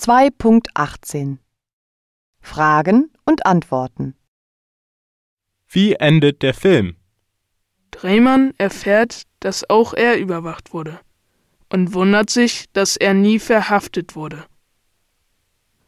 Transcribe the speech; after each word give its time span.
2.18 0.00 1.36
Fragen 2.40 3.12
und 3.26 3.44
Antworten 3.44 4.14
Wie 5.68 5.92
endet 5.92 6.40
der 6.40 6.54
Film? 6.54 6.96
Drehmann 7.90 8.54
erfährt, 8.56 9.24
dass 9.40 9.68
auch 9.68 9.92
er 9.92 10.18
überwacht 10.18 10.72
wurde 10.72 10.98
und 11.68 11.92
wundert 11.92 12.30
sich, 12.30 12.64
dass 12.72 12.96
er 12.96 13.12
nie 13.12 13.38
verhaftet 13.38 14.16
wurde. 14.16 14.46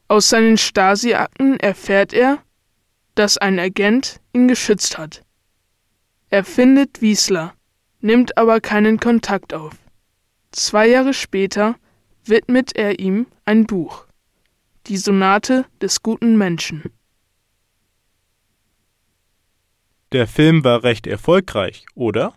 Aus 0.09 0.29
seinen 0.29 0.59
Stasi-Akten 0.59 1.59
erfährt 1.59 2.13
er, 2.13 2.45
dass 3.15 3.39
ein 3.39 3.59
Agent 3.59 4.21
ihn 4.35 4.47
geschützt 4.47 4.99
hat. 4.99 5.25
Er 6.29 6.45
findet 6.45 7.01
Wiesler, 7.01 7.55
nimmt 8.01 8.37
aber 8.37 8.61
keinen 8.61 9.01
Kontakt 9.01 9.55
auf. 9.55 9.75
Zwei 10.51 10.87
Jahre 10.89 11.15
später 11.15 11.77
widmet 12.25 12.77
er 12.77 12.98
ihm 12.98 13.27
ein 13.45 13.66
Buch, 13.66 14.07
die 14.86 14.96
Sonate 14.96 15.66
des 15.80 16.03
guten 16.03 16.36
Menschen. 16.36 16.85
Der 20.13 20.27
Film 20.27 20.63
war 20.63 20.82
recht 20.85 21.07
erfolgreich, 21.07 21.86
oder? 21.94 22.35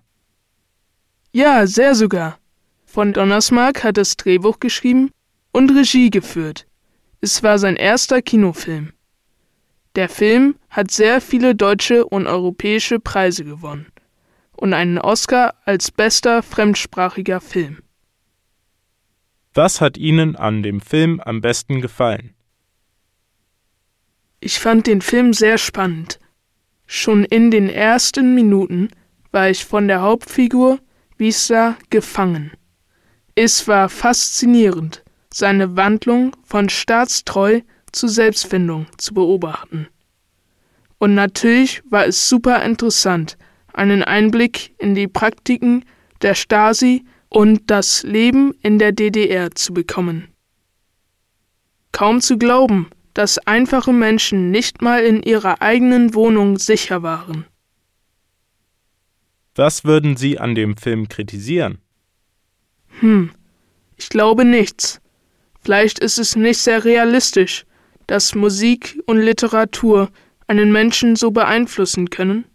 Ja, 1.31 1.67
sehr 1.67 1.93
sogar. 1.93 2.39
Von 2.85 3.11
Donnersmarck 3.11 3.83
hat 3.83 3.97
das 3.97 4.15
Drehbuch 4.15 4.61
geschrieben 4.61 5.11
und 5.51 5.69
Regie 5.71 6.09
geführt. 6.09 6.65
Es 7.19 7.43
war 7.43 7.59
sein 7.59 7.75
erster 7.75 8.21
Kinofilm. 8.21 8.93
Der 9.95 10.09
Film 10.09 10.55
hat 10.69 10.91
sehr 10.91 11.19
viele 11.19 11.55
deutsche 11.55 12.05
und 12.05 12.27
europäische 12.27 12.99
Preise 12.99 13.43
gewonnen 13.43 13.87
und 14.55 14.73
einen 14.73 14.97
Oscar 14.97 15.55
als 15.65 15.91
bester 15.91 16.43
fremdsprachiger 16.43 17.41
Film. 17.41 17.81
Was 19.55 19.79
hat 19.79 19.97
Ihnen 19.97 20.35
an 20.35 20.63
dem 20.63 20.81
Film 20.81 21.21
am 21.21 21.39
besten 21.39 21.79
gefallen? 21.79 22.33
Ich 24.41 24.59
fand 24.59 24.85
den 24.85 25.01
Film 25.01 25.31
sehr 25.31 25.57
spannend. 25.57 26.19
Schon 26.85 27.23
in 27.23 27.51
den 27.51 27.69
ersten 27.69 28.35
Minuten 28.35 28.89
war 29.31 29.49
ich 29.49 29.63
von 29.63 29.87
der 29.87 30.01
Hauptfigur 30.01 30.79
Wiesla 31.17 31.77
gefangen. 31.89 32.51
Es 33.33 33.65
war 33.65 33.87
faszinierend, 33.87 35.05
seine 35.33 35.77
Wandlung 35.77 36.35
von 36.43 36.67
staatstreu 36.67 37.61
zu 37.93 38.09
Selbstfindung 38.09 38.87
zu 38.97 39.13
beobachten. 39.13 39.87
Und 40.97 41.15
natürlich 41.15 41.81
war 41.89 42.05
es 42.05 42.27
super 42.27 42.61
interessant, 42.65 43.37
einen 43.71 44.03
Einblick 44.03 44.75
in 44.79 44.95
die 44.95 45.07
Praktiken 45.07 45.85
der 46.21 46.35
Stasi 46.35 47.05
und 47.35 47.69
das 47.69 48.03
Leben 48.03 48.53
in 48.61 48.79
der 48.79 48.93
DDR 48.93 49.51
zu 49.53 49.73
bekommen. 49.73 50.29
Kaum 51.91 52.21
zu 52.21 52.37
glauben, 52.37 52.89
dass 53.13 53.39
einfache 53.39 53.91
Menschen 53.91 54.51
nicht 54.51 54.81
mal 54.81 55.03
in 55.03 55.21
ihrer 55.21 55.61
eigenen 55.61 56.13
Wohnung 56.13 56.57
sicher 56.57 57.03
waren. 57.03 57.45
Was 59.53 59.83
würden 59.83 60.15
Sie 60.15 60.39
an 60.39 60.55
dem 60.55 60.77
Film 60.77 61.09
kritisieren? 61.09 61.79
Hm, 63.01 63.31
ich 63.97 64.07
glaube 64.07 64.45
nichts. 64.45 65.01
Vielleicht 65.61 65.99
ist 65.99 66.17
es 66.17 66.37
nicht 66.37 66.59
sehr 66.59 66.85
realistisch, 66.85 67.65
dass 68.07 68.33
Musik 68.33 68.97
und 69.07 69.17
Literatur 69.17 70.09
einen 70.47 70.71
Menschen 70.71 71.17
so 71.17 71.31
beeinflussen 71.31 72.09
können, 72.09 72.45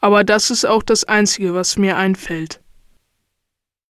aber 0.00 0.24
das 0.24 0.50
ist 0.50 0.66
auch 0.66 0.82
das 0.82 1.04
Einzige, 1.04 1.54
was 1.54 1.78
mir 1.78 1.96
einfällt. 1.96 2.60